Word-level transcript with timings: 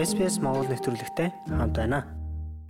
SPS 0.00 0.40
Монгол 0.40 0.64
нэвтрүүлэгтэй 0.72 1.28
хамт 1.44 1.76
байна. 1.76 2.08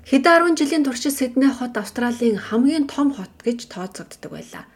Хэд 0.03 0.27
10 0.27 0.59
жилийн 0.59 0.83
туршид 0.83 1.15
Сидней 1.15 1.55
хот 1.55 1.79
Австралийн 1.79 2.35
хамгийн 2.35 2.91
том 2.91 3.15
хот 3.15 3.31
гэж 3.47 3.71
тооцогддог 3.71 4.35
байлаа. 4.35 4.67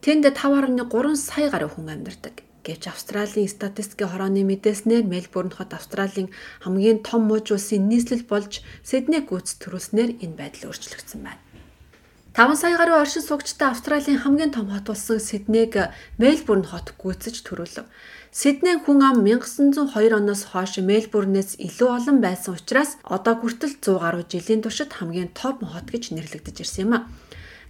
Тэнд 0.00 0.24
5.3 0.32 0.80
сая 1.20 1.52
гаруй 1.52 1.68
хүн 1.68 1.92
амьдардаг. 1.92 2.40
Гэвч 2.64 2.88
Австралийн 2.88 3.52
статистикийн 3.52 4.08
хорооны 4.08 4.48
мэдээснээр 4.48 5.04
Мельбурн 5.04 5.52
хот 5.52 5.76
Австралийн 5.76 6.32
хамгийн 6.64 7.04
том 7.04 7.28
мууж 7.28 7.52
улсын 7.52 7.84
нийслэл 7.84 8.24
болж 8.24 8.64
Сидней 8.80 9.20
гүйц 9.20 9.60
төрүүлснээр 9.60 10.24
энэ 10.24 10.38
байдал 10.40 10.72
өөрчлөгдсөн 10.72 11.20
байна. 11.20 11.49
5 12.36 12.54
сая 12.54 12.76
гаруй 12.78 12.94
оршин 13.00 13.22
суугчтай 13.22 13.68
Австралийн 13.70 14.18
хамгийн 14.22 14.52
том 14.52 14.70
хот 14.70 14.84
болсон 14.86 15.18
Сиднейг 15.18 15.74
Мельбурн 16.16 16.62
хот 16.62 16.94
гүйцэж 16.94 17.42
төрүүлв. 17.42 17.90
Сидней 18.30 18.78
хүн 18.78 19.02
ам 19.02 19.26
1902 19.26 20.14
оноос 20.14 20.46
хойш 20.54 20.78
Мельбурнээс 20.78 21.58
илүү 21.58 21.90
олон 21.90 22.22
байсан 22.22 22.54
учраас 22.54 22.94
одоо 23.02 23.34
хүртэл 23.34 23.74
100 23.82 23.98
гаруй 23.98 24.24
жилийн 24.30 24.62
туршид 24.62 24.94
хамгийн 24.94 25.34
топ 25.34 25.58
хот 25.66 25.90
гэж 25.90 26.14
нэрлэгдэж 26.14 26.56
ирсэн 26.62 26.82
юм 26.86 26.92
а. 26.94 27.10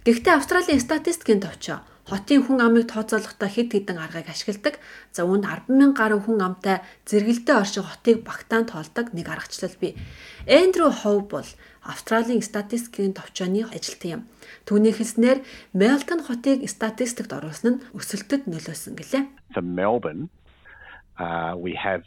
Гэхдээ 0.05 0.37
Австралийн 0.37 0.77
статистикийн 0.77 1.41
товчоо 1.41 1.81
хотын 2.11 2.43
хүн 2.43 2.59
амыг 2.59 2.91
тооцоолохдоо 2.91 3.47
хэд 3.47 3.71
хэдэн 3.71 3.95
аргыг 4.03 4.27
ашигладаг. 4.27 4.75
За 5.15 5.23
үүнд 5.23 5.47
100000 5.71 5.95
гаруй 5.95 6.19
хүн 6.19 6.43
амтай 6.43 6.83
зэрэгэлдээ 7.07 7.55
оршин 7.55 7.87
хотыг 7.87 8.27
багтаан 8.27 8.67
тоолдог 8.67 9.15
нэг 9.15 9.31
аргачлал 9.31 9.71
бий. 9.79 9.95
Эндрю 10.43 10.91
Хоу 10.91 11.23
бол 11.23 11.47
Австралийн 11.87 12.43
статистикийн 12.43 13.15
товчооны 13.15 13.63
ажилтан 13.63 14.11
юм. 14.11 14.21
Түүний 14.67 14.91
хэлснээр 14.91 15.39
Мелтон 15.71 16.19
хотыг 16.27 16.67
статистикт 16.67 17.31
оруулсан 17.31 17.79
нь 17.79 17.81
өсөлтөд 17.95 18.45
нөлөөсөн 18.45 18.93
гэлээ. 18.99 19.23
For 19.55 19.63
Melbourne 19.63 20.27
uh, 21.15 21.55
we 21.55 21.73
have 21.79 22.03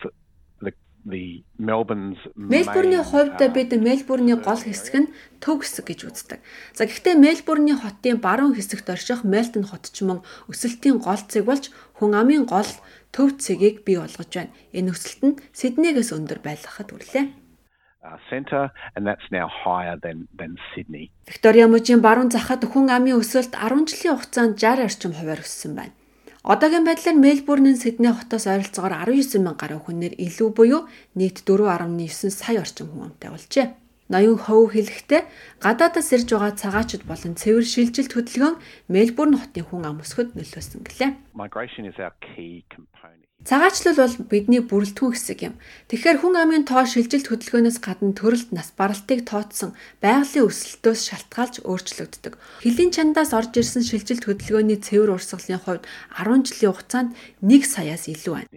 Мельбурний 1.04 3.05
хувьд 3.05 3.41
бид 3.52 3.77
Мельбурний 3.77 4.36
гол 4.41 4.56
хэсэг 4.56 4.94
нь 5.05 5.12
төв 5.41 5.61
хэсэг 5.61 5.84
гэж 5.84 6.00
үздэг. 6.08 6.41
За 6.72 6.88
гэхдээ 6.88 7.20
Мельбурний 7.20 7.77
хотын 7.77 8.16
баруун 8.16 8.56
хэсэгт 8.56 8.88
орших 8.88 9.24
Мельтон 9.24 9.69
хот 9.69 9.92
ч 9.92 10.00
мөн 10.00 10.24
өсөлтийн 10.48 11.05
гол 11.05 11.20
цэг 11.20 11.44
болж 11.44 11.69
хүн 12.00 12.16
амын 12.16 12.48
гол 12.48 12.69
төв 13.12 13.36
цэгийг 13.36 13.84
бий 13.84 14.00
болгож 14.00 14.33
байна. 14.33 14.56
Энэ 14.72 14.96
өсөлт 14.96 15.20
нь 15.28 15.36
Сиднейгээс 15.52 16.16
өндөр 16.16 16.41
байлгахад 16.41 16.88
хүрлээ 16.88 17.44
center 18.28 18.70
and 18.94 19.06
that's 19.06 19.24
now 19.30 19.48
higher 19.48 19.96
than 19.96 20.28
than 20.36 20.56
Sydney. 20.72 21.11
Виктория 21.27 21.68
мужийн 21.68 22.00
баруун 22.00 22.30
захад 22.30 22.64
хүн 22.64 22.92
амын 22.92 23.20
өсөлт 23.20 23.56
10 23.56 23.89
жилийн 23.89 24.16
хугацаанд 24.16 24.61
60 24.61 24.84
орчим 24.84 25.12
хувиар 25.16 25.41
өссөн 25.41 25.72
байна. 25.77 25.94
Одоогийн 26.45 26.84
байдлаар 26.84 27.17
Мельбурнын 27.17 27.81
Сидней 27.81 28.12
хотоос 28.12 28.45
ойролцоогоор 28.45 29.09
19 29.09 29.41
мянган 29.41 29.56
гаруй 29.56 29.81
хүнээр 29.81 30.14
илүү 30.27 30.48
буюу 30.53 30.81
нийт 31.17 31.41
4.9 31.41 32.28
сая 32.28 32.61
орчим 32.61 32.92
хүн 32.92 33.09
амтай 33.09 33.33
болжээ. 33.33 33.73
Ноён 34.12 34.36
хов 34.36 34.77
хэлэхдээ 34.77 35.25
гадаадаас 35.64 36.12
ирж 36.12 36.28
байгаа 36.36 36.53
цагаачд 36.53 37.09
болон 37.09 37.33
цэвэр 37.41 37.64
шилжилт 37.64 38.12
хөдөлгөөн 38.12 38.61
Мельбурн 38.92 39.41
хотын 39.41 39.64
хүн 39.64 39.89
ам 39.89 40.05
өсгөхөд 40.05 40.36
нөлөөсөн 40.36 40.84
гэлээ. 40.84 41.11
Цагаачлал 43.45 44.00
бол 44.00 44.17
бидний 44.33 44.64
бүрэлдэхүүн 44.64 45.12
хэсэг 45.12 45.41
юм. 45.53 45.55
Тэгэхээр 45.92 46.25
хүн 46.25 46.34
амын 46.41 46.64
тоо 46.64 46.89
шилжилт 46.89 47.28
хөдөлгөөнөөс 47.28 47.77
гадна 47.84 48.17
төрөлт 48.17 48.56
нас 48.56 48.73
баралтыг 48.73 49.28
тооцсон 49.28 49.77
байгалийн 50.01 50.48
өсөлтөөс 50.48 51.01
шалтгаалж 51.12 51.61
өөрчлөгддөг. 51.69 52.41
Хилийн 52.64 52.89
чандаас 52.89 53.36
орж 53.36 53.53
ирсэн 53.61 53.84
шилжилт 53.84 54.25
хөдөлгөөний 54.25 54.81
цэвэр 54.81 55.12
урсгалын 55.12 55.61
хувьд 55.61 55.84
10 55.84 56.48
жилийн 56.48 56.73
хугацаанд 56.73 57.11
1 57.45 57.69
саяас 57.69 58.09
илүү 58.09 58.33
байна. 58.33 58.48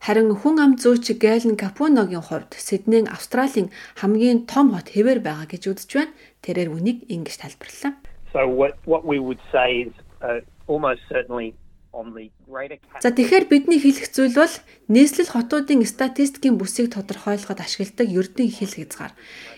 Харин 0.00 0.32
хүн 0.36 0.56
ам 0.60 0.72
зүйч 0.76 1.16
Гэлен 1.16 1.56
Капуногийн 1.56 2.20
хувьд 2.20 2.52
Сидней 2.52 3.08
Австралийн 3.08 3.72
хамгийн 3.96 4.44
том 4.44 4.76
хот 4.76 4.92
хэвээр 4.92 5.24
байгаа 5.24 5.48
гэж 5.48 5.72
үзэж 5.72 5.90
байна. 5.96 6.12
Тэрээр 6.44 6.68
үнийг 6.68 7.08
ингэж 7.08 7.36
тайлбарллаа. 7.40 7.96
So 8.32 8.44
what 8.44 8.76
what 8.84 9.08
we 9.08 9.16
would 9.20 9.40
say 9.48 9.88
is 9.88 9.92
uh, 10.20 10.40
almost 10.68 11.00
certainly 11.08 11.56
За 11.90 13.10
тэгэхээр 13.10 13.50
бидний 13.50 13.82
хэлэх 13.82 14.14
зүйл 14.14 14.38
бол 14.38 14.56
нийслэл 14.86 15.34
хотуудын 15.34 15.82
статистикийн 15.82 16.54
бүсийг 16.54 16.94
тодорхойлоход 16.94 17.58
ашигладаг 17.58 18.06
ердийн 18.06 18.50
хэл 18.54 18.78
хязгаар. 18.78 19.12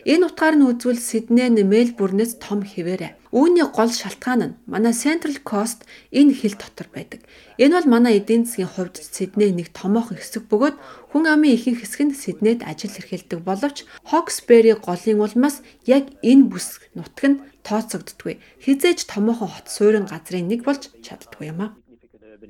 Энэ 0.09 0.33
утгаар 0.33 0.57
нь 0.57 0.65
үзвэл 0.65 0.97
Сидней, 0.97 1.53
Мельбурнээс 1.53 2.41
том 2.41 2.65
хэвээрээ. 2.65 3.21
Үүний 3.37 3.69
гол 3.69 3.93
шалтгаан 3.93 4.41
нь 4.45 4.57
манай 4.65 4.97
Central 4.97 5.37
Coast 5.45 5.85
энэ 6.09 6.33
хэл 6.33 6.57
дотор 6.57 6.89
байдаг. 6.89 7.21
Энэ 7.61 7.77
бол 7.77 7.89
манай 8.01 8.17
эдийн 8.17 8.49
засгийн 8.49 8.73
хувьд 8.73 8.97
Сидней 8.97 9.53
нэг 9.53 9.69
томоохон 9.77 10.17
хэсэг 10.17 10.49
бөгөөд 10.49 10.77
хүн 11.13 11.25
амын 11.29 11.53
ихэнх 11.53 11.85
хэсэг 11.85 12.01
нь 12.01 12.17
Сиднейд 12.17 12.65
ажил 12.65 12.97
эрхэлдэг 12.97 13.41
боловч 13.45 13.85
Hawkesbury 14.09 14.73
голын 14.81 15.21
улмаас 15.21 15.61
яг 15.85 16.09
энэ 16.25 16.49
бүс 16.49 16.81
нутаг 16.97 17.25
нь 17.29 17.41
тооцогддгүй. 17.65 18.41
Хизээж 18.65 19.05
томоохон 19.09 19.49
хот 19.53 19.69
суурин 19.69 20.09
газрын 20.09 20.49
нэг 20.49 20.65
болж 20.65 20.93
чаддгүй 21.05 21.53
юм 21.53 21.61
аа 21.65 21.82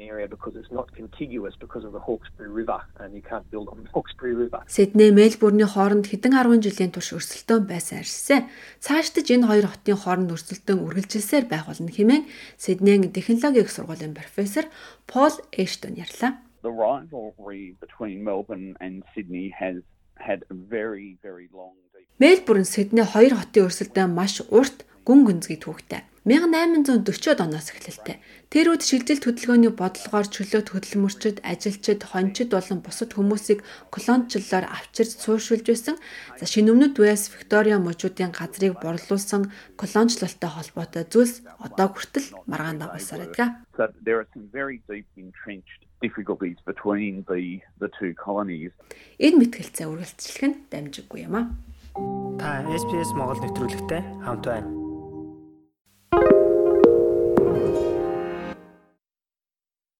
area 0.01 0.27
because 0.29 0.55
it's 0.57 0.71
not 0.71 0.87
contiguous 0.95 1.55
because 1.59 1.85
of 1.85 1.93
the 1.93 2.01
Hawkesbury 2.01 2.49
River 2.49 2.81
and 3.01 3.15
you 3.15 3.23
can't 3.23 3.49
build 3.51 3.69
on 3.69 3.83
the 3.85 3.91
Hawkesbury 3.93 4.35
River. 4.35 4.63
Сидней 4.69 5.11
Мельбурний 5.11 5.67
хооронд 5.67 6.07
хэдэн 6.07 6.33
10 6.33 6.63
жилийн 6.65 6.93
турш 6.95 7.13
өрсөлдөөн 7.13 7.67
байсан 7.67 8.01
арьсаа. 8.01 8.49
Цаашдаж 8.81 9.27
энэ 9.29 9.49
хоёр 9.51 9.67
хотын 9.69 9.99
хооронд 10.01 10.33
өрсөлдөөн 10.33 10.81
үргэлжилсээр 10.87 11.45
байх 11.51 11.67
болно 11.67 11.91
хэмээн 11.93 12.25
Сиднейн 12.57 13.13
технологийн 13.13 13.69
сургуулийн 13.69 14.15
профессор 14.15 14.65
Пол 15.07 15.35
Эштон 15.53 15.99
ярьлаа. 15.99 16.39
The 16.63 16.71
rivalry 16.71 17.75
between 17.83 18.23
Melbourne 18.23 18.79
and 18.79 19.03
Sydney 19.13 19.51
has 19.51 19.83
had 20.15 20.47
a 20.49 20.55
very 20.55 21.19
very 21.21 21.51
long 21.53 21.75
Мельбурн 22.23 22.65
Сидней 22.65 23.03
хоёр 23.03 23.35
хотын 23.35 23.67
өрсөлдөөн 23.67 24.13
маш 24.15 24.35
урт 24.47 24.87
гүн 25.03 25.27
гүнзгий 25.27 25.59
түүхтэй. 25.59 26.07
1840-од 26.23 27.43
оноос 27.43 27.75
эхэлэлтэй. 27.75 28.23
Тэр 28.47 28.71
үед 28.71 28.87
шилжилт 28.87 29.27
хөдөлгөөний 29.27 29.75
бодлогоор 29.75 30.31
чөлөөт 30.31 30.71
хөдөлмөрчд, 30.71 31.43
ажилчид, 31.43 32.07
хончид 32.07 32.55
болон 32.55 32.79
бусад 32.79 33.11
хүмүүсийг 33.19 33.67
колончлолоор 33.91 34.71
авчирч 34.71 35.19
сууршуулж 35.19 35.67
байсан. 35.67 35.99
За 36.39 36.47
шинэ 36.47 36.71
өмнөд 36.71 36.95
Вэс 36.95 37.35
Виктория 37.35 37.83
мужуудын 37.83 38.31
газрыг 38.31 38.79
борлуулсан 38.79 39.51
колончлолтой 39.75 40.51
холбоотой 40.55 41.11
зүйлс 41.11 41.43
одоо 41.59 41.91
хүртэл 41.91 42.47
маргаан 42.47 42.79
дагуулсаар 42.79 43.27
байдаг. 43.27 43.59
Difficulties 46.03 46.59
between 46.67 47.23
the 47.31 47.63
the 47.79 47.87
two 47.95 48.11
colonies. 48.19 48.75
Энэ 49.23 49.39
мэтгэлцээ 49.39 49.87
үргэлжлэх 49.87 50.43
нь 50.51 50.59
дамжиггүй 50.67 51.31
юм 51.31 51.39
аа. 51.39 51.47
Та 52.43 52.67
SPS 52.75 53.15
Монгол 53.15 53.39
нэвтрүүлэгтэй 53.39 54.03
хамт 54.27 54.43
байна. 54.43 54.82